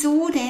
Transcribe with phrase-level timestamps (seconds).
[0.00, 0.40] Episode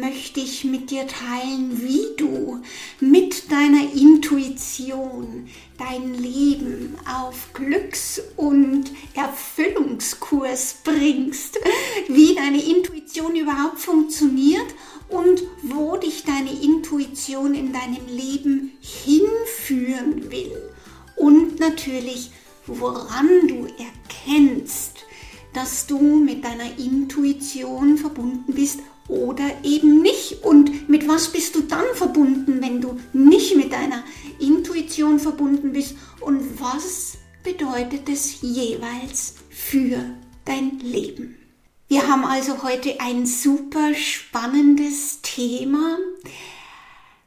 [0.00, 2.62] möchte ich mit dir teilen, wie du
[3.00, 5.46] mit deiner Intuition
[5.76, 11.58] dein Leben auf Glücks- und Erfüllungskurs bringst,
[12.08, 14.74] wie deine Intuition überhaupt funktioniert
[15.10, 20.72] und wo dich deine Intuition in deinem Leben hinführen will.
[21.16, 22.30] Und natürlich
[22.66, 25.04] woran du erkennst,
[25.52, 30.44] dass du mit deiner Intuition verbunden bist oder eben nicht.
[30.44, 34.02] Und mit was bist du dann verbunden, wenn du nicht mit deiner
[34.38, 35.96] Intuition verbunden bist?
[36.20, 39.98] Und was bedeutet es jeweils für
[40.44, 41.36] dein Leben?
[41.88, 45.98] Wir haben also heute ein super spannendes Thema.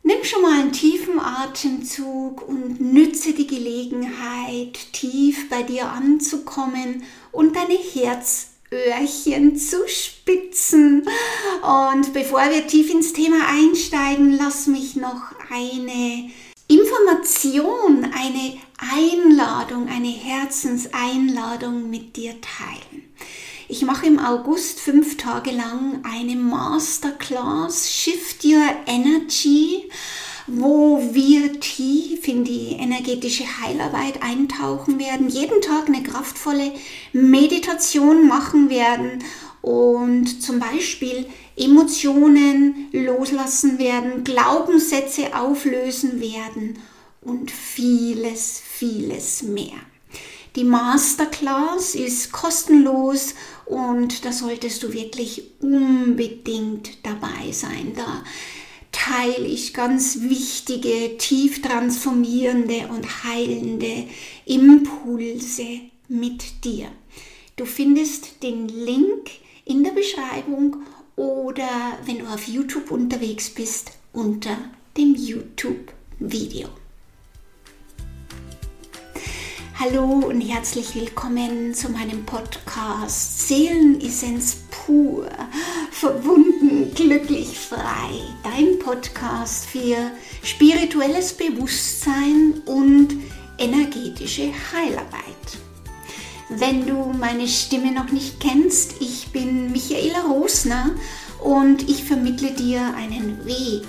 [0.03, 7.55] Nimm schon mal einen tiefen Atemzug und nütze die Gelegenheit, tief bei dir anzukommen und
[7.55, 8.56] deine Herzöhrchen
[9.57, 11.07] zu spitzen.
[11.61, 16.29] Und bevor wir tief ins Thema einsteigen, lass mich noch eine
[16.67, 23.03] Information, eine Einladung, eine Herzenseinladung mit dir teilen.
[23.69, 29.89] Ich mache im August fünf Tage lang eine Masterclass Shift Your Energy,
[30.47, 36.71] wo wir tief in die energetische Heilarbeit eintauchen werden, jeden Tag eine kraftvolle
[37.11, 39.23] Meditation machen werden
[39.61, 41.25] und zum Beispiel
[41.57, 46.79] Emotionen loslassen werden, Glaubenssätze auflösen werden
[47.21, 49.75] und vieles, vieles mehr.
[50.55, 57.91] Die Masterclass ist kostenlos und da solltest du wirklich unbedingt dabei sein.
[57.95, 58.23] Da
[59.07, 64.05] teile ich ganz wichtige, tief transformierende und heilende
[64.45, 66.89] Impulse mit dir.
[67.55, 69.29] Du findest den Link
[69.65, 70.77] in der Beschreibung
[71.15, 74.57] oder wenn du auf YouTube unterwegs bist, unter
[74.97, 76.67] dem YouTube-Video.
[79.79, 85.29] Hallo und herzlich willkommen zu meinem Podcast Seelenessenz pur,
[85.91, 88.09] verbunden, glücklich, frei.
[88.43, 90.11] Dein Podcast für
[90.43, 93.15] spirituelles Bewusstsein und
[93.57, 95.23] energetische Heilarbeit.
[96.49, 100.91] Wenn du meine Stimme noch nicht kennst, ich bin Michaela Rosner
[101.43, 103.85] und ich vermittle dir einen Weg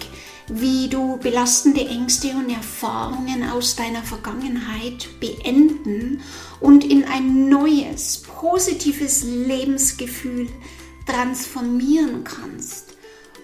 [0.51, 6.23] wie du belastende Ängste und Erfahrungen aus deiner Vergangenheit beenden
[6.61, 10.49] und in ein neues, positives Lebensgefühl
[11.09, 12.95] transformieren kannst,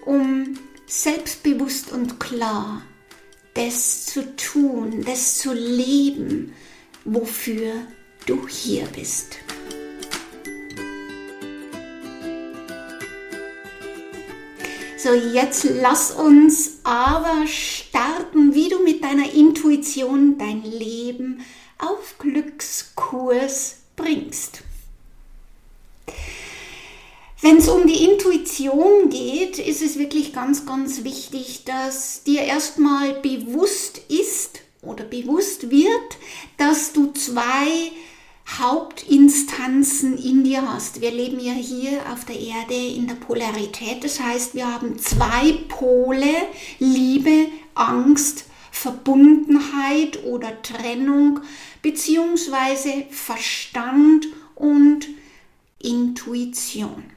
[0.05, 2.83] um selbstbewusst und klar
[3.55, 6.53] das zu tun, das zu leben,
[7.05, 7.73] wofür
[8.25, 9.37] du hier bist.
[14.97, 21.41] So, jetzt lass uns aber starten, wie du mit deiner Intuition dein Leben
[21.77, 24.63] auf Glückskurs bringst.
[27.41, 33.13] Wenn es um die Intuition geht, ist es wirklich ganz, ganz wichtig, dass dir erstmal
[33.15, 36.17] bewusst ist oder bewusst wird,
[36.57, 37.91] dass du zwei
[38.47, 41.01] Hauptinstanzen in dir hast.
[41.01, 44.03] Wir leben ja hier auf der Erde in der Polarität.
[44.03, 46.33] Das heißt, wir haben zwei Pole,
[46.79, 51.41] Liebe, Angst, Verbundenheit oder Trennung,
[51.81, 55.07] beziehungsweise Verstand und
[55.79, 57.14] Intuition.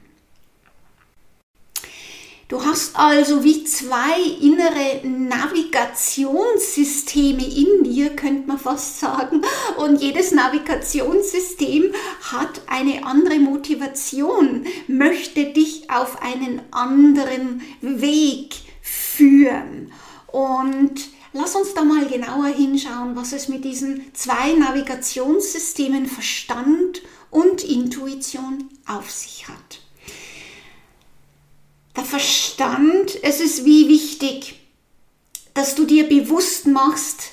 [2.49, 9.43] Du hast also wie zwei innere Navigationssysteme in dir, könnte man fast sagen.
[9.77, 11.93] Und jedes Navigationssystem
[12.23, 19.91] hat eine andere Motivation, möchte dich auf einen anderen Weg führen.
[20.25, 27.63] Und lass uns da mal genauer hinschauen, was es mit diesen zwei Navigationssystemen Verstand und
[27.63, 29.81] Intuition auf sich hat
[31.99, 34.57] der Verstand, es ist wie wichtig,
[35.53, 37.31] dass du dir bewusst machst,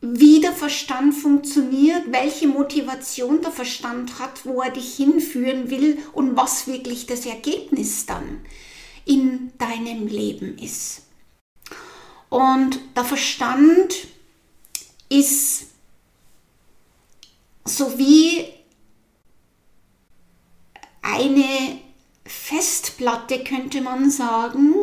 [0.00, 6.36] wie der Verstand funktioniert, welche Motivation der Verstand hat, wo er dich hinführen will und
[6.36, 8.40] was wirklich das Ergebnis dann
[9.04, 11.02] in deinem Leben ist.
[12.30, 14.08] Und der Verstand
[15.08, 15.66] ist
[17.64, 18.44] so wie
[21.00, 21.89] eine
[22.30, 24.74] Festplatte, könnte man sagen,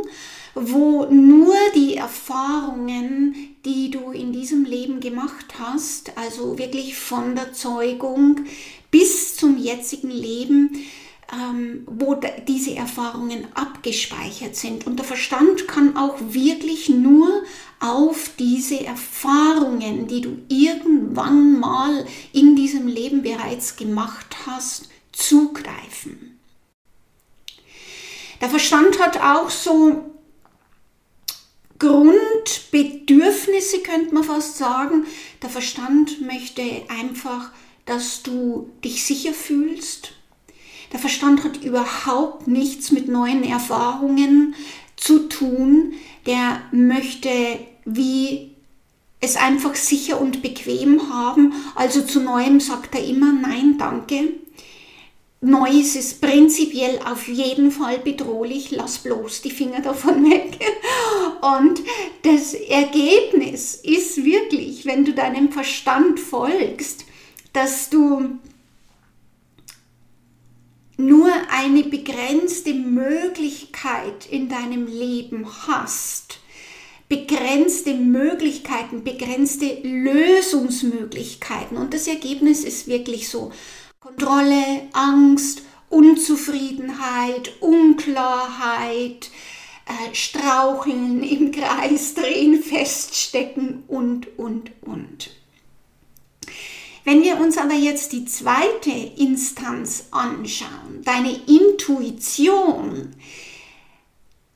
[0.54, 7.54] wo nur die Erfahrungen, die du in diesem Leben gemacht hast, also wirklich von der
[7.54, 8.42] Zeugung
[8.90, 10.72] bis zum jetzigen Leben,
[11.32, 14.88] ähm, wo diese Erfahrungen abgespeichert sind.
[14.88, 17.44] Und der Verstand kann auch wirklich nur
[17.80, 26.27] auf diese Erfahrungen, die du irgendwann mal in diesem Leben bereits gemacht hast, zugreifen.
[28.42, 30.04] Der Verstand hat auch so
[31.80, 35.06] Grundbedürfnisse, könnte man fast sagen.
[35.42, 37.52] Der Verstand möchte einfach,
[37.86, 40.12] dass du dich sicher fühlst,
[40.92, 44.56] der Verstand hat überhaupt nichts mit neuen Erfahrungen
[44.96, 45.94] zu tun.
[46.26, 47.30] Der möchte
[47.86, 48.52] wie
[49.20, 51.54] es einfach sicher und bequem haben.
[51.76, 54.34] Also zu Neuem sagt er immer Nein, danke.
[55.40, 58.72] Neues ist prinzipiell auf jeden Fall bedrohlich.
[58.72, 60.60] Lass bloß die Finger davon weg.
[61.42, 61.82] Und
[62.24, 67.06] das Ergebnis ist wirklich, wenn du deinem Verstand folgst,
[67.54, 68.40] dass du
[70.98, 76.40] nur eine begrenzte Möglichkeit in deinem Leben hast,
[77.08, 81.78] begrenzte Möglichkeiten, begrenzte Lösungsmöglichkeiten.
[81.78, 83.52] Und das Ergebnis ist wirklich so.
[84.08, 89.30] Kontrolle, Angst, Unzufriedenheit, Unklarheit,
[89.86, 95.32] äh, Straucheln, im Kreis drehen, feststecken und, und, und.
[97.04, 103.14] Wenn wir uns aber jetzt die zweite Instanz anschauen, deine Intuition,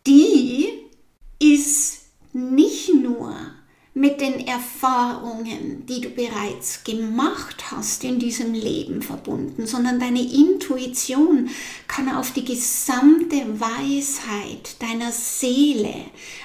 [0.08, 0.70] die
[1.40, 3.36] ist nicht nur
[3.94, 11.50] mit den Erfahrungen, die du bereits gemacht hast in diesem Leben verbunden, sondern deine Intuition
[11.90, 15.94] kann auf die gesamte Weisheit deiner Seele,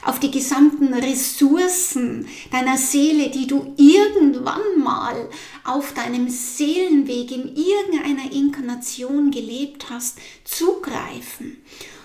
[0.04, 5.28] auf die gesamten Ressourcen deiner Seele, die du irgendwann mal
[5.62, 11.58] auf deinem Seelenweg in irgendeiner Inkarnation gelebt hast, zugreifen.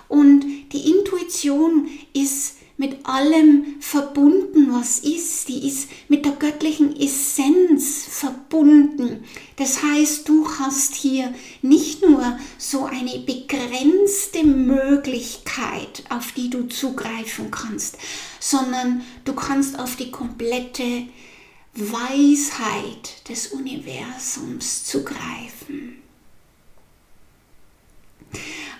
[0.08, 5.48] Und die Intuition ist mit allem verbunden, was ist.
[5.48, 9.24] Die ist mit der göttlichen Essenz verbunden.
[9.56, 11.32] Das heißt, du hast hier
[11.62, 18.00] nicht nur so eine begrenzte Möglichkeit, auf die du zugreifen kannst,
[18.40, 21.04] sondern du kannst auf die komplette
[21.76, 26.02] Weisheit des Universums zugreifen.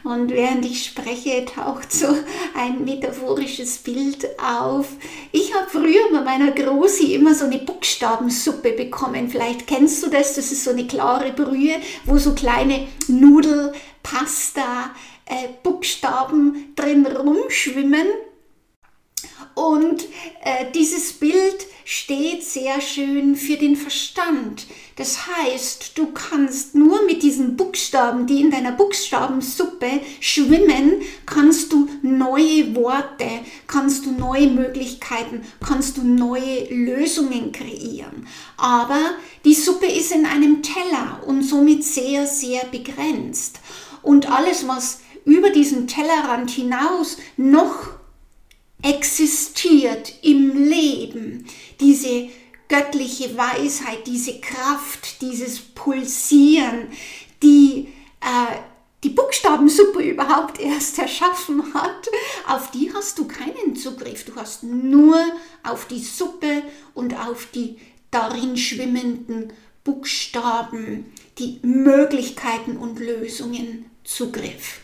[0.04, 2.08] Und während ich spreche, taucht so
[2.56, 4.88] ein metaphorisches Bild auf.
[5.32, 9.30] Ich habe früher bei meiner Großi immer so eine Buchstabensuppe bekommen.
[9.30, 10.36] Vielleicht kennst du das.
[10.36, 11.76] Das ist so eine klare Brühe,
[12.06, 14.92] wo so kleine Nudel, Pasta,
[15.26, 18.08] äh, Buchstaben drin rumschwimmen.
[19.56, 20.04] Und
[20.44, 24.66] äh, dieses Bild steht sehr schön für den Verstand.
[24.96, 31.90] Das heißt, du kannst nur mit diesen Buchstaben, die in deiner Buchstabensuppe schwimmen, kannst du
[32.02, 33.28] neue Worte,
[33.68, 38.28] kannst du neue Möglichkeiten, kannst du neue Lösungen kreieren.
[38.58, 39.00] Aber
[39.44, 43.60] die Suppe ist in einem Teller und somit sehr, sehr begrenzt.
[44.02, 48.01] Und alles, was über diesen Tellerrand hinaus noch
[48.82, 51.46] existiert im Leben,
[51.80, 52.30] diese
[52.68, 56.88] göttliche Weisheit, diese Kraft, dieses Pulsieren,
[57.44, 57.90] die
[58.22, 58.56] äh,
[59.04, 62.08] die Buchstabensuppe überhaupt erst erschaffen hat,
[62.48, 64.26] auf die hast du keinen Zugriff.
[64.26, 65.18] Du hast nur
[65.64, 67.78] auf die Suppe und auf die
[68.12, 74.80] darin schwimmenden Buchstaben, die Möglichkeiten und Lösungen Zugriff.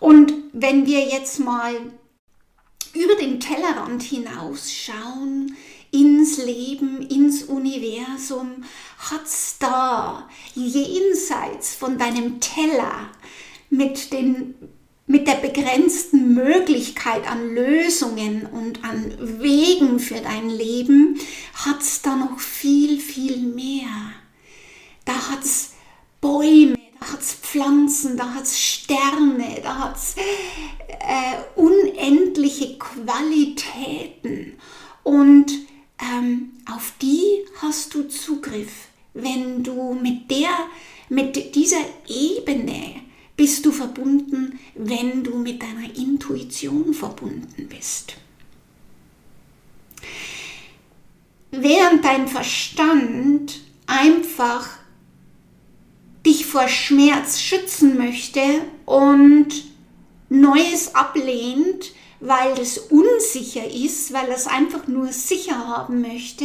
[0.00, 1.74] Und wenn wir jetzt mal
[2.94, 5.56] über den Tellerrand hinausschauen,
[5.90, 8.64] ins Leben, ins Universum,
[8.98, 13.10] hat's da jenseits von deinem Teller
[13.70, 14.54] mit, den,
[15.06, 21.18] mit der begrenzten Möglichkeit an Lösungen und an Wegen für dein Leben,
[21.64, 23.88] hat's da noch viel, viel mehr.
[25.04, 25.74] Da hat's
[26.20, 30.16] Bäume, da hat es Pflanzen, da hat es Sterne, da hat es
[31.06, 34.54] äh, unendliche Qualitäten.
[35.02, 35.52] Und
[36.00, 38.88] ähm, auf die hast du Zugriff.
[39.12, 40.50] Wenn du mit der,
[41.08, 43.02] mit dieser Ebene
[43.36, 48.16] bist du verbunden, wenn du mit deiner Intuition verbunden bist.
[51.50, 54.68] Während dein Verstand einfach
[56.26, 58.40] dich vor Schmerz schützen möchte
[58.86, 59.48] und
[60.28, 66.44] Neues ablehnt, weil es unsicher ist, weil es einfach nur sicher haben möchte,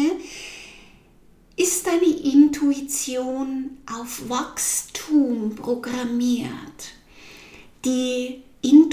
[1.55, 6.93] ist deine Intuition auf Wachstum programmiert.
[7.85, 8.18] Die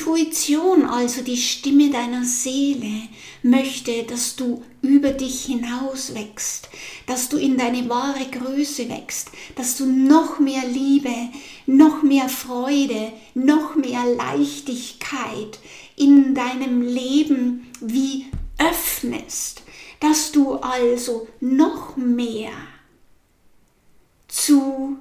[0.07, 3.09] Intuition, also die Stimme deiner Seele,
[3.43, 6.69] möchte, dass du über dich hinaus wächst,
[7.07, 11.11] dass du in deine wahre Größe wächst, dass du noch mehr Liebe,
[11.67, 15.59] noch mehr Freude, noch mehr Leichtigkeit
[15.97, 18.27] in deinem Leben wie
[18.59, 19.63] öffnest,
[19.99, 22.53] dass du also noch mehr
[24.29, 24.99] zu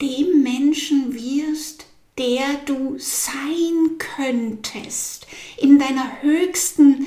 [0.00, 1.85] dem Menschen wirst,
[2.18, 5.26] der du sein könntest,
[5.58, 7.06] in deiner höchsten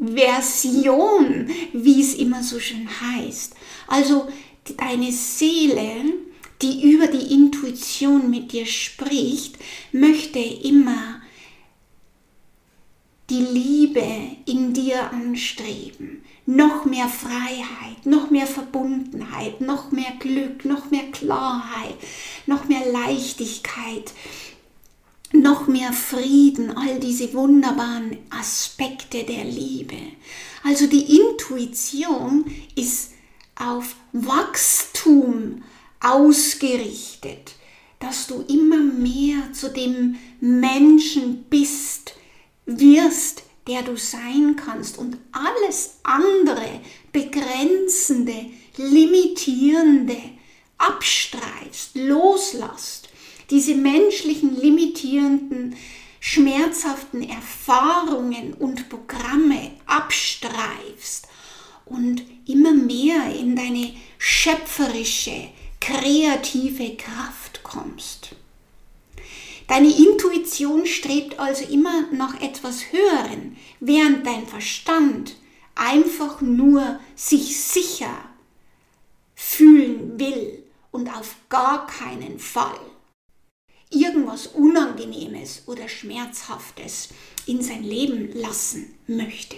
[0.00, 3.54] Version, wie es immer so schön heißt.
[3.86, 4.26] Also
[4.76, 6.12] deine Seele,
[6.60, 9.56] die über die Intuition mit dir spricht,
[9.92, 11.20] möchte immer
[13.30, 14.06] die Liebe
[14.46, 21.96] in dir anstreben, noch mehr Freiheit, noch mehr Verbundenheit, noch mehr Glück, noch mehr Klarheit,
[22.46, 24.12] noch mehr Leichtigkeit,
[25.32, 29.98] noch mehr Frieden, all diese wunderbaren Aspekte der Liebe.
[30.62, 32.44] Also die Intuition
[32.76, 33.12] ist
[33.56, 35.62] auf Wachstum
[36.00, 37.54] ausgerichtet,
[37.98, 42.14] dass du immer mehr zu dem Menschen bist,
[42.66, 46.80] wirst, der du sein kannst und alles andere
[47.12, 48.46] begrenzende,
[48.76, 50.16] limitierende
[50.78, 53.08] abstreifst, loslässt,
[53.50, 55.76] diese menschlichen limitierenden,
[56.20, 61.28] schmerzhaften Erfahrungen und Programme abstreifst
[61.84, 65.48] und immer mehr in deine schöpferische,
[65.80, 68.30] kreative Kraft kommst.
[69.68, 75.36] Deine Intuition strebt also immer nach etwas Höheren, während dein Verstand
[75.74, 78.16] einfach nur sich sicher
[79.34, 82.78] fühlen will und auf gar keinen Fall
[83.90, 87.10] irgendwas Unangenehmes oder Schmerzhaftes
[87.46, 89.56] in sein Leben lassen möchte.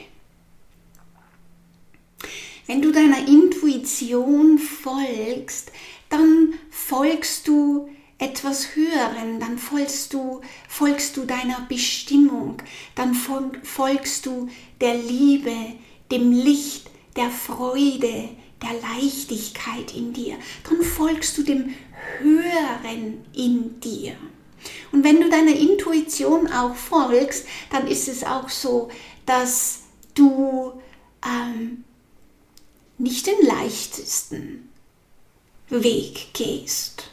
[2.67, 5.73] Wenn du deiner Intuition folgst,
[6.11, 7.89] dann folgst du
[8.19, 12.61] etwas Höheren, dann folgst du, folgst du deiner Bestimmung,
[12.97, 14.49] dann folgst du
[14.81, 15.55] der Liebe,
[16.11, 18.29] dem Licht, der Freude,
[18.61, 20.37] der Leichtigkeit in dir.
[20.69, 21.75] Dann folgst du dem
[22.19, 24.17] Höheren in dir.
[24.91, 28.91] Und wenn du deiner Intuition auch folgst, dann ist es auch so,
[29.27, 29.83] dass
[30.15, 30.73] du
[31.25, 31.85] ähm,
[32.99, 34.69] nicht den leichtesten
[35.69, 37.11] Weg gehst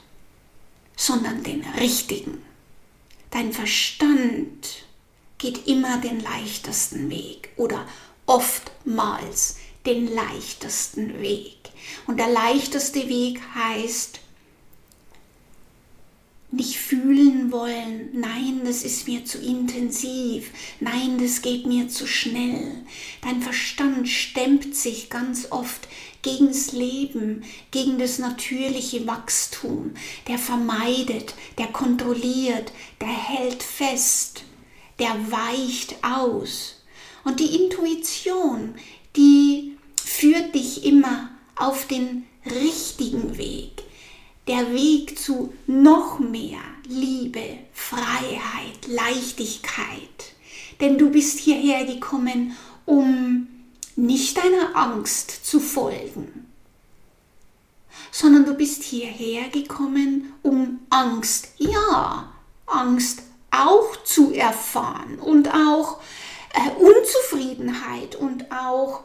[0.96, 2.44] sondern den richtigen.
[3.32, 4.86] Dein Verstand
[5.38, 7.86] geht immer den leichtesten Weg oder
[8.26, 11.58] oftmals den leichtesten Weg.
[12.08, 14.20] Und der leichteste Weg heißt,
[16.52, 22.86] nicht fühlen wollen, nein, das ist mir zu intensiv, nein, das geht mir zu schnell.
[23.22, 25.88] Dein Verstand stemmt sich ganz oft
[26.26, 29.94] gegen das Leben, gegen das natürliche Wachstum,
[30.28, 34.42] der vermeidet, der kontrolliert, der hält fest,
[34.98, 36.82] der weicht aus.
[37.26, 38.74] Und die Intuition,
[39.16, 43.84] die führt dich immer auf den richtigen Weg,
[44.48, 50.34] der Weg zu noch mehr Liebe, Freiheit, Leichtigkeit.
[50.82, 52.56] Denn du bist hierher gekommen,
[52.86, 53.48] um
[53.96, 56.52] nicht deiner Angst zu folgen,
[58.12, 62.34] sondern du bist hierher gekommen, um Angst, ja,
[62.66, 66.00] Angst auch zu erfahren und auch
[66.54, 69.02] äh, Unzufriedenheit und auch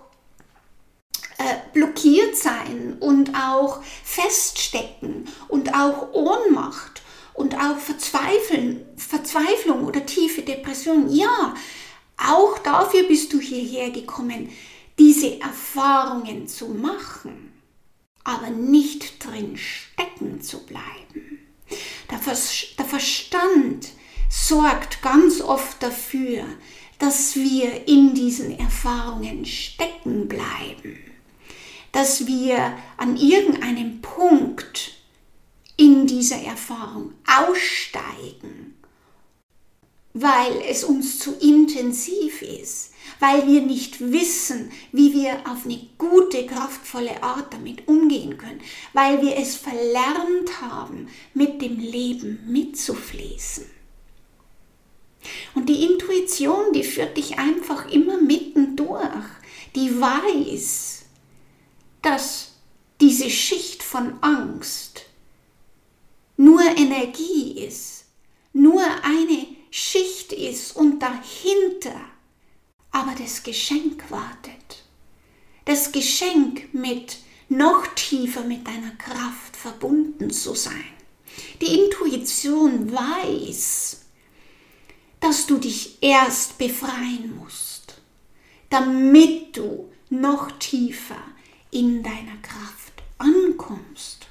[1.38, 7.02] äh, blockiert sein und auch feststecken und auch Ohnmacht
[7.34, 11.08] und auch Verzweifeln, Verzweiflung oder tiefe Depression.
[11.08, 11.54] Ja,
[12.18, 14.50] auch dafür bist du hierher gekommen,
[15.00, 17.54] diese Erfahrungen zu machen,
[18.22, 21.38] aber nicht drin stecken zu bleiben.
[22.10, 22.18] Der,
[22.84, 23.88] Verstand
[24.28, 26.44] sorgt ganz oft dafür,
[26.98, 30.98] dass wir in diesen Erfahrungen stecken bleiben,
[31.92, 34.92] dass wir an irgendeinem Punkt
[35.78, 38.74] in dieser Erfahrung aussteigen,
[40.12, 42.89] weil es uns zu intensiv ist,
[43.20, 48.60] weil wir nicht wissen, wie wir auf eine gute, kraftvolle Art damit umgehen können,
[48.92, 53.66] weil wir es verlernt haben, mit dem Leben mitzufließen.
[55.54, 59.26] Und die Intuition, die führt dich einfach immer mittendurch,
[59.74, 61.02] die weiß,
[62.02, 62.52] dass
[63.00, 65.02] diese Schicht von Angst
[66.36, 68.06] nur Energie ist,
[68.54, 72.00] nur eine Schicht ist und dahinter
[72.92, 74.84] aber das Geschenk wartet.
[75.64, 77.18] Das Geschenk mit
[77.48, 80.84] noch tiefer mit deiner Kraft verbunden zu sein.
[81.60, 84.00] Die Intuition weiß,
[85.20, 88.00] dass du dich erst befreien musst,
[88.70, 91.22] damit du noch tiefer
[91.70, 94.26] in deiner Kraft ankommst.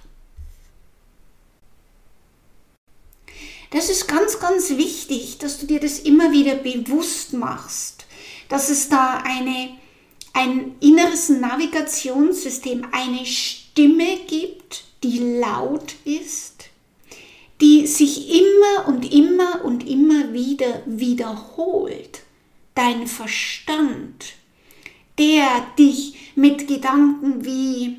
[3.72, 7.99] Das ist ganz, ganz wichtig, dass du dir das immer wieder bewusst machst,
[8.50, 9.77] dass es da eine,
[10.34, 16.65] ein inneres Navigationssystem, eine Stimme gibt, die laut ist,
[17.62, 22.22] die sich immer und immer und immer wieder wiederholt.
[22.75, 24.34] Dein Verstand,
[25.18, 27.98] der dich mit Gedanken wie,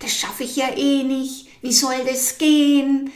[0.00, 3.12] das schaffe ich ja eh nicht, wie soll das gehen,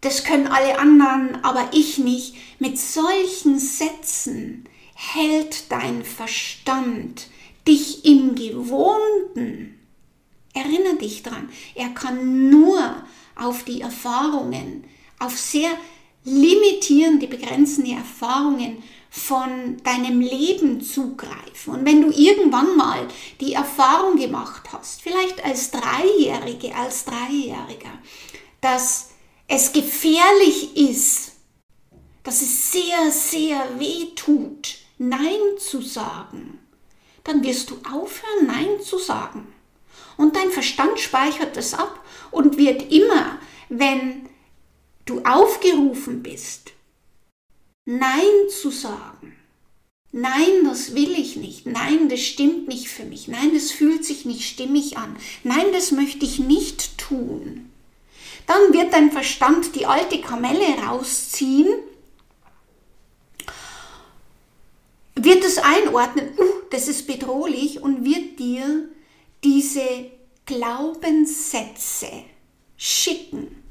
[0.00, 4.68] das können alle anderen, aber ich nicht, mit solchen Sätzen
[5.02, 7.28] hält dein Verstand
[7.66, 9.78] dich im Gewohnten.
[10.54, 13.02] Erinnere dich dran, er kann nur
[13.34, 14.84] auf die Erfahrungen,
[15.18, 15.70] auf sehr
[16.24, 21.74] limitierende, begrenzende Erfahrungen von deinem Leben zugreifen.
[21.74, 23.08] Und wenn du irgendwann mal
[23.40, 27.98] die Erfahrung gemacht hast, vielleicht als Dreijährige, als Dreijähriger,
[28.60, 29.10] dass
[29.48, 31.32] es gefährlich ist,
[32.22, 36.58] dass es sehr, sehr weh tut, Nein zu sagen,
[37.24, 39.52] dann wirst du aufhören, Nein zu sagen.
[40.16, 44.28] Und dein Verstand speichert das ab und wird immer, wenn
[45.04, 46.72] du aufgerufen bist,
[47.84, 49.36] Nein zu sagen.
[50.12, 51.64] Nein, das will ich nicht.
[51.64, 53.28] Nein, das stimmt nicht für mich.
[53.28, 55.16] Nein, das fühlt sich nicht stimmig an.
[55.42, 57.70] Nein, das möchte ich nicht tun.
[58.46, 61.72] Dann wird dein Verstand die alte Kamelle rausziehen,
[65.24, 68.88] wird es einordnen, uh, das ist bedrohlich und wird dir
[69.44, 70.10] diese
[70.46, 72.08] Glaubenssätze
[72.76, 73.62] schicken,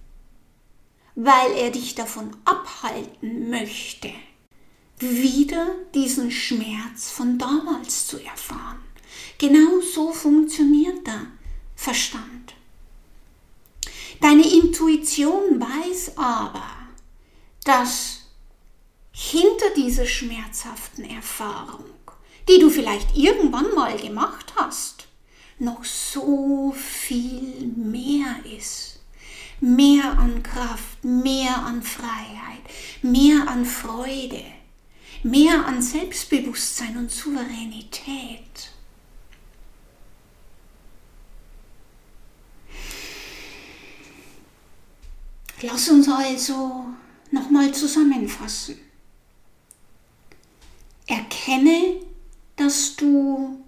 [1.15, 4.11] weil er dich davon abhalten möchte,
[4.99, 8.79] wieder diesen Schmerz von damals zu erfahren.
[9.37, 11.27] Genau so funktioniert der
[11.75, 12.53] Verstand.
[14.21, 16.69] Deine Intuition weiß aber,
[17.63, 18.20] dass
[19.11, 21.85] hinter dieser schmerzhaften Erfahrung,
[22.47, 25.07] die du vielleicht irgendwann mal gemacht hast,
[25.59, 28.99] noch so viel mehr ist.
[29.59, 32.63] Mehr an Kraft, mehr an Freiheit,
[33.03, 34.43] mehr an Freude,
[35.21, 38.71] mehr an Selbstbewusstsein und Souveränität.
[45.61, 46.85] Lass uns also
[47.29, 48.79] nochmal zusammenfassen.
[51.11, 51.97] Erkenne,
[52.55, 53.59] dass du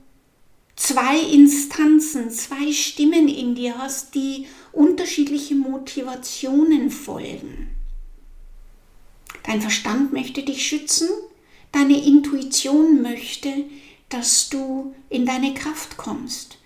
[0.78, 7.68] zwei Instanzen, zwei Stimmen in dir hast, die unterschiedliche Motivationen folgen.
[9.44, 11.10] Dein Verstand möchte dich schützen,
[11.74, 13.66] deine Intuition möchte,
[14.08, 16.60] dass du in deine Kraft kommst,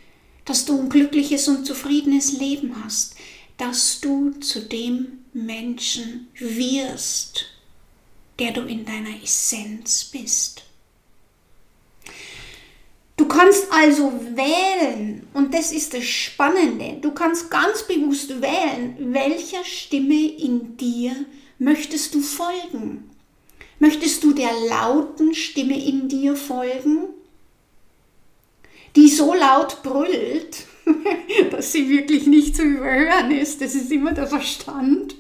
[0.46, 3.16] dass du ein glückliches und zufriedenes Leben hast,
[3.58, 7.48] dass du zu dem Menschen wirst,
[8.38, 10.67] der du in deiner Essenz bist.
[13.18, 19.66] Du kannst also wählen, und das ist das Spannende, du kannst ganz bewusst wählen, welcher
[19.66, 21.16] Stimme in dir
[21.58, 23.10] möchtest du folgen.
[23.80, 27.10] Möchtest du der lauten Stimme in dir folgen,
[28.96, 30.66] die so laut brüllt,
[31.52, 33.62] dass sie wirklich nicht zu überhören ist.
[33.62, 35.16] Das ist immer der Verstand.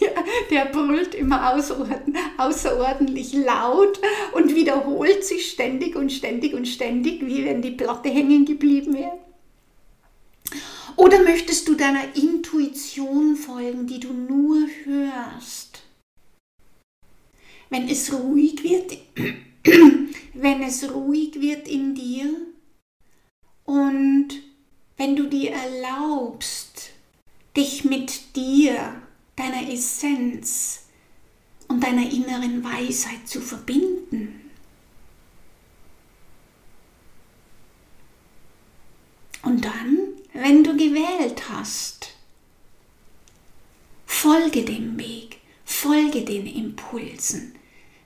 [0.00, 0.14] Der,
[0.50, 1.54] der brüllt immer
[2.38, 4.00] außerordentlich laut
[4.32, 9.18] und wiederholt sich ständig und ständig und ständig, wie wenn die Platte hängen geblieben wäre.
[10.96, 15.82] Oder möchtest du deiner Intuition folgen, die du nur hörst?
[17.70, 18.98] Wenn es ruhig wird,
[20.34, 22.26] wenn es ruhig wird in dir
[23.64, 24.28] und
[24.96, 26.90] wenn du dir erlaubst,
[27.56, 29.02] dich mit dir,
[29.36, 30.86] deiner Essenz
[31.68, 34.50] und deiner inneren Weisheit zu verbinden.
[39.42, 39.98] Und dann,
[40.32, 42.14] wenn du gewählt hast,
[44.06, 47.54] folge dem Weg, folge den Impulsen,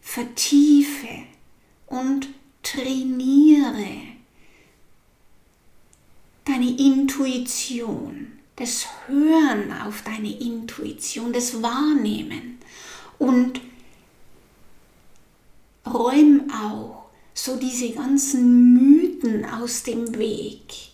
[0.00, 1.24] vertiefe
[1.86, 2.28] und
[2.62, 4.07] trainiere
[6.48, 12.58] deine Intuition, das Hören auf deine Intuition, das Wahrnehmen
[13.18, 13.60] und
[15.86, 20.90] räum auch so diese ganzen Mythen aus dem Weg,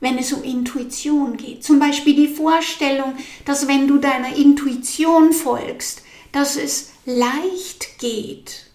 [0.00, 1.64] wenn es um Intuition geht.
[1.64, 8.66] Zum Beispiel die Vorstellung, dass wenn du deiner Intuition folgst, dass es leicht geht.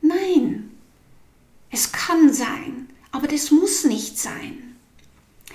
[0.00, 0.70] Nein,
[1.70, 4.69] es kann sein, aber das muss nicht sein.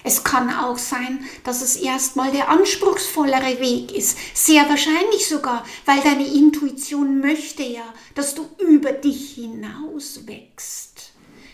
[0.08, 4.15] Es kann auch sein, dass es erstmal der anspruchsvollere Weg ist.
[4.36, 11.12] Sehr wahrscheinlich sogar, weil deine Intuition möchte ja, dass du über dich hinaus wächst.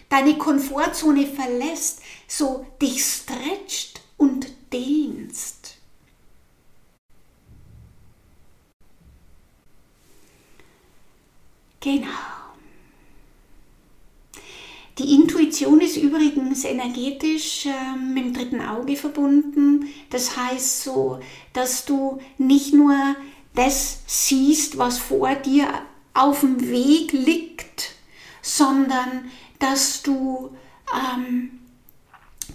[0.10, 5.78] Deine Komfortzone verlässt, so dich stretcht und dehnst.
[11.80, 12.41] Genau.
[15.02, 19.88] Die Intuition ist übrigens energetisch äh, mit dem dritten Auge verbunden.
[20.12, 21.20] Das heißt so,
[21.54, 22.96] dass du nicht nur
[23.56, 25.68] das siehst, was vor dir
[26.14, 27.96] auf dem Weg liegt,
[28.44, 30.52] sondern dass du
[30.94, 31.60] ähm,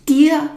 [0.09, 0.49] dir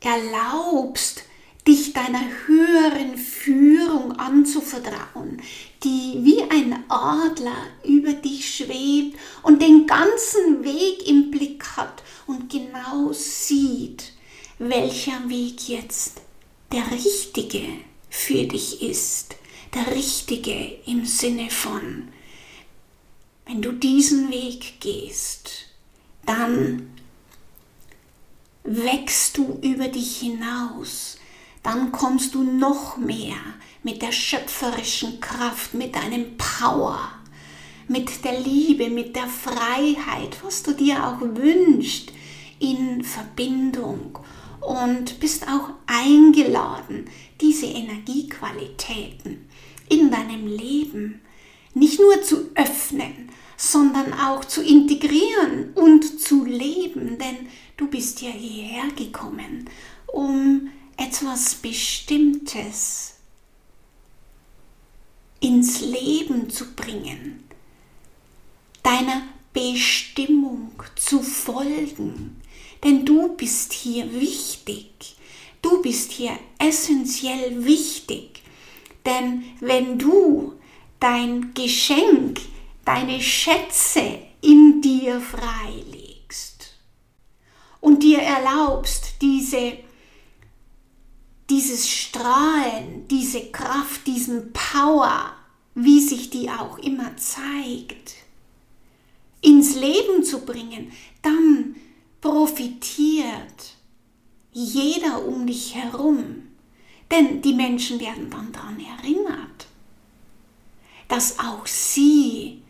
[0.00, 1.22] erlaubst,
[1.66, 5.42] dich deiner höheren Führung anzuvertrauen,
[5.84, 12.50] die wie ein Adler über dich schwebt und den ganzen Weg im Blick hat und
[12.50, 14.12] genau sieht,
[14.58, 16.22] welcher Weg jetzt
[16.72, 17.66] der richtige
[18.10, 19.36] für dich ist.
[19.74, 22.08] Der richtige im Sinne von,
[23.44, 25.66] wenn du diesen Weg gehst,
[26.24, 26.90] dann
[28.64, 31.17] wächst du über dich hinaus,
[31.62, 33.36] dann kommst du noch mehr
[33.82, 36.98] mit der schöpferischen Kraft, mit deinem Power,
[37.88, 42.12] mit der Liebe, mit der Freiheit, was du dir auch wünschst,
[42.60, 44.18] in Verbindung
[44.60, 47.06] und bist auch eingeladen,
[47.40, 49.48] diese Energiequalitäten
[49.88, 51.20] in deinem Leben
[51.74, 58.30] nicht nur zu öffnen, sondern auch zu integrieren und zu leben, denn du bist ja
[58.30, 59.68] hierher gekommen,
[60.06, 60.68] um
[60.98, 63.14] etwas Bestimmtes
[65.40, 67.44] ins Leben zu bringen,
[68.82, 72.42] deiner Bestimmung zu folgen.
[72.82, 75.16] Denn du bist hier wichtig.
[75.62, 78.42] Du bist hier essentiell wichtig.
[79.06, 80.54] Denn wenn du
[80.98, 82.40] dein Geschenk,
[82.84, 86.74] deine Schätze in dir freilegst
[87.80, 89.78] und dir erlaubst, diese
[91.50, 95.34] dieses Strahlen, diese Kraft, diesen Power,
[95.74, 98.14] wie sich die auch immer zeigt,
[99.40, 101.76] ins Leben zu bringen, dann
[102.20, 103.76] profitiert
[104.52, 106.48] jeder um dich herum.
[107.10, 109.66] Denn die Menschen werden dann daran erinnert,
[111.06, 112.60] dass auch sie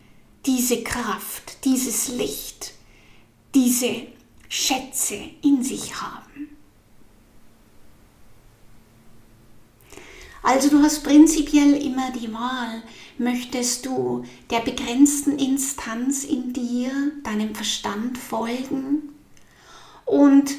[0.47, 2.73] diese Kraft, dieses Licht,
[3.55, 4.07] diese
[4.49, 6.48] Schätze in sich haben.
[10.49, 12.83] Also du hast prinzipiell immer die Wahl,
[13.19, 16.91] möchtest du der begrenzten Instanz in dir,
[17.23, 19.11] deinem Verstand folgen
[20.07, 20.55] und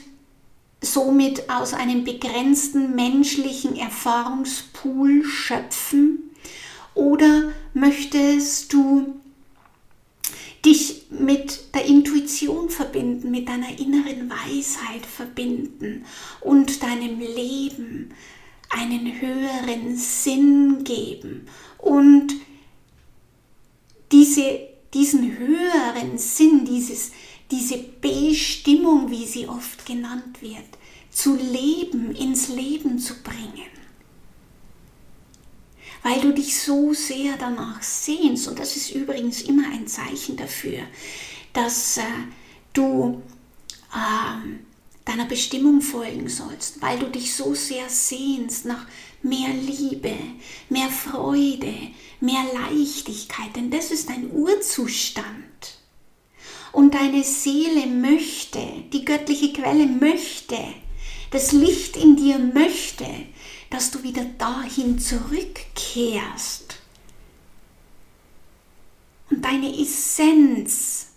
[0.79, 6.35] somit aus einem begrenzten menschlichen Erfahrungspool schöpfen?
[6.93, 9.15] Oder möchtest du
[10.63, 16.05] dich mit der Intuition verbinden, mit deiner inneren Weisheit verbinden
[16.41, 18.13] und deinem Leben
[18.69, 22.35] einen höheren Sinn geben und
[24.11, 24.59] diese,
[24.93, 27.11] diesen höheren Sinn, dieses,
[27.51, 30.77] diese Bestimmung, wie sie oft genannt wird,
[31.11, 33.69] zu leben, ins Leben zu bringen.
[36.01, 40.79] Weil du dich so sehr danach sehnst, und das ist übrigens immer ein Zeichen dafür,
[41.51, 42.03] dass äh,
[42.73, 43.21] du
[43.93, 44.68] äh,
[45.09, 48.85] deiner Bestimmung folgen sollst, weil du dich so sehr sehnst nach
[49.23, 50.15] mehr Liebe,
[50.69, 51.73] mehr Freude,
[52.19, 55.25] mehr Leichtigkeit, denn das ist ein Urzustand.
[56.71, 58.59] Und deine Seele möchte,
[58.93, 60.57] die göttliche Quelle möchte,
[61.31, 63.07] das Licht in dir möchte,
[63.71, 66.75] dass du wieder dahin zurückkehrst
[69.31, 71.07] und deine Essenz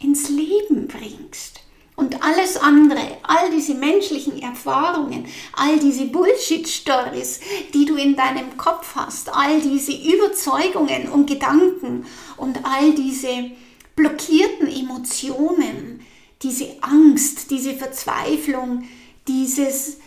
[0.00, 1.63] ins Leben bringst.
[1.96, 7.40] Und alles andere, all diese menschlichen Erfahrungen, all diese Bullshit-Stories,
[7.72, 12.04] die du in deinem Kopf hast, all diese Überzeugungen und Gedanken
[12.36, 13.52] und all diese
[13.94, 16.04] blockierten Emotionen,
[16.42, 18.88] diese Angst, diese Verzweiflung,
[19.28, 19.98] dieses,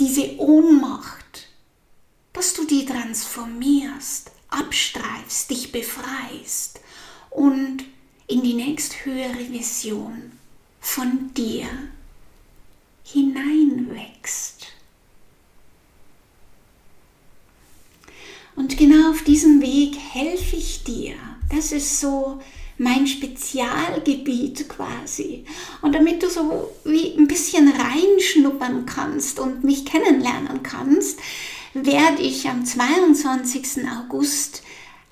[0.00, 1.48] diese Ohnmacht,
[2.32, 6.80] dass du die transformierst, abstreifst, dich befreist
[7.30, 7.84] und
[8.26, 10.35] in die nächsthöhere Vision
[10.86, 11.66] von dir
[13.02, 14.68] hineinwächst.
[18.54, 21.14] Und genau auf diesem Weg helfe ich dir.
[21.52, 22.40] Das ist so
[22.78, 25.44] mein Spezialgebiet quasi.
[25.82, 31.18] Und damit du so wie ein bisschen reinschnuppern kannst und mich kennenlernen kannst,
[31.74, 33.86] werde ich am 22.
[33.88, 34.62] August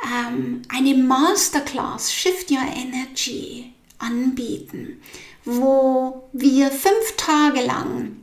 [0.02, 5.00] ähm, eine Masterclass Shift Your Energy anbieten,
[5.44, 8.16] wo wir fünf Tage lang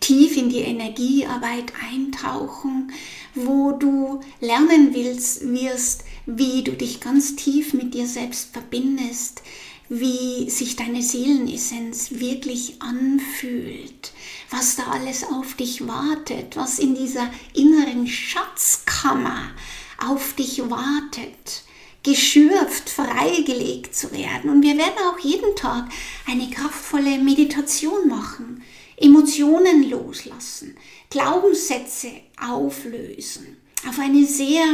[0.00, 2.92] tief in die Energiearbeit eintauchen,
[3.34, 9.42] wo du lernen willst, wirst, wie du dich ganz tief mit dir selbst verbindest,
[9.88, 14.12] wie sich deine Seelenessenz wirklich anfühlt,
[14.48, 19.50] was da alles auf dich wartet, was in dieser inneren Schatzkammer
[19.98, 21.64] auf dich wartet,
[22.02, 24.50] geschürft, freigelegt zu werden.
[24.50, 25.88] Und wir werden auch jeden Tag
[26.26, 28.62] eine kraftvolle Meditation machen,
[28.96, 30.76] Emotionen loslassen,
[31.08, 32.10] Glaubenssätze
[32.40, 33.56] auflösen,
[33.88, 34.64] auf eine sehr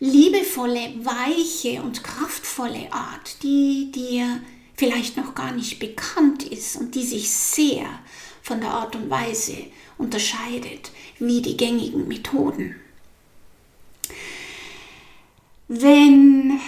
[0.00, 4.40] liebevolle, weiche und kraftvolle Art, die dir
[4.76, 7.86] vielleicht noch gar nicht bekannt ist und die sich sehr
[8.42, 9.56] von der Art und Weise
[9.96, 12.76] unterscheidet wie die gängigen Methoden.
[15.66, 16.60] Wenn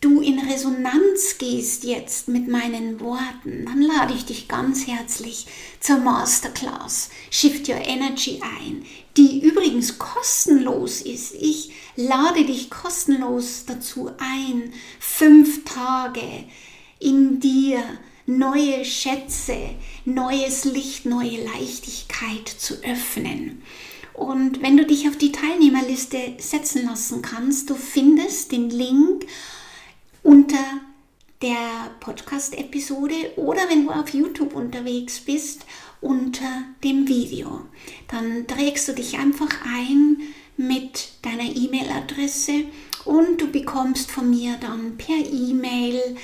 [0.00, 5.48] du in Resonanz gehst jetzt mit meinen Worten, dann lade ich dich ganz herzlich
[5.80, 11.34] zur Masterclass Shift Your Energy ein, die übrigens kostenlos ist.
[11.34, 16.44] Ich lade dich kostenlos dazu ein, fünf Tage
[17.00, 17.82] in dir
[18.26, 19.56] neue Schätze,
[20.04, 23.62] neues Licht, neue Leichtigkeit zu öffnen.
[24.16, 29.26] Und wenn du dich auf die Teilnehmerliste setzen lassen kannst, du findest den Link
[30.22, 30.56] unter
[31.42, 35.66] der Podcast-Episode oder wenn du auf YouTube unterwegs bist,
[36.00, 37.60] unter dem Video.
[38.08, 40.22] Dann trägst du dich einfach ein
[40.56, 42.64] mit deiner E-Mail-Adresse
[43.04, 46.16] und du bekommst von mir dann per E-Mail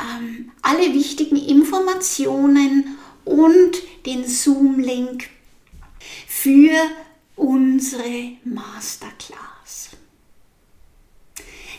[0.00, 5.28] ähm, alle wichtigen Informationen und den Zoom-Link
[6.26, 6.72] für
[7.36, 9.90] unsere Masterclass.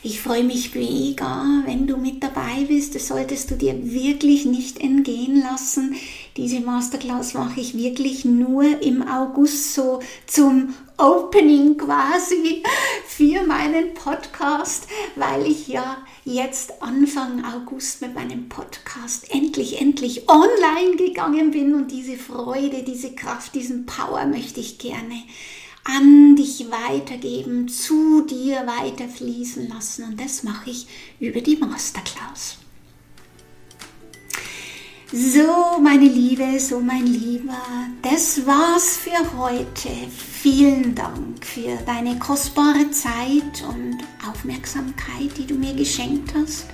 [0.03, 2.93] Ich freue mich mega, wenn du mit dabei bist.
[2.93, 5.95] Das solltest du dir wirklich nicht entgehen lassen.
[6.37, 12.61] Diese Masterclass mache ich wirklich nur im August so zum Opening quasi
[13.07, 20.97] für meinen Podcast, weil ich ja jetzt Anfang August mit meinem Podcast endlich, endlich online
[20.97, 25.23] gegangen bin und diese Freude, diese Kraft, diesen Power möchte ich gerne
[25.85, 30.03] an dich weitergeben, zu dir weiterfließen lassen.
[30.03, 30.87] Und das mache ich
[31.21, 32.57] über die Masterclass.
[35.17, 37.57] So, meine Liebe, so mein Lieber,
[38.01, 39.89] das war's für heute.
[40.09, 43.99] Vielen Dank für deine kostbare Zeit und
[44.29, 46.65] Aufmerksamkeit, die du mir geschenkt hast.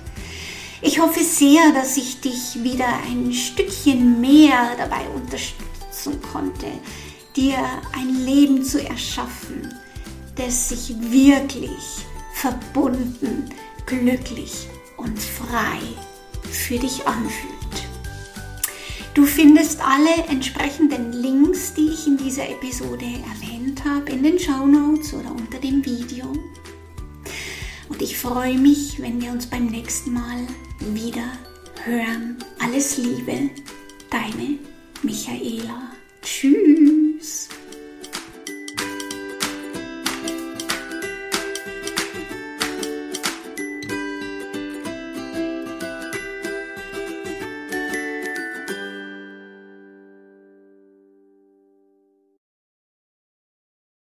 [0.80, 6.66] Ich hoffe sehr, dass ich dich wieder ein Stückchen mehr dabei unterstützen konnte,
[7.36, 7.58] dir
[7.92, 9.72] ein Leben zu erschaffen,
[10.34, 13.48] das sich wirklich verbunden,
[13.86, 15.78] glücklich und frei
[16.50, 17.61] für dich anfühlt.
[19.14, 24.66] Du findest alle entsprechenden Links, die ich in dieser Episode erwähnt habe, in den Show
[24.66, 26.32] Notes oder unter dem Video.
[27.90, 30.46] Und ich freue mich, wenn wir uns beim nächsten Mal
[30.94, 31.26] wieder
[31.84, 32.38] hören.
[32.58, 33.50] Alles Liebe,
[34.08, 34.58] deine
[35.02, 35.90] Michaela.
[36.22, 37.01] Tschüss.